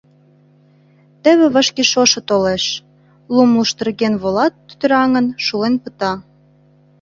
Теве 1.23 1.45
вашке 1.53 1.83
шошо 1.91 2.19
толеш, 2.29 2.65
лум 3.33 3.49
луштырген 3.57 4.13
волат, 4.21 4.53
тӱтыраҥын, 4.67 5.25
шулен 5.45 5.75
пыта. 5.83 6.13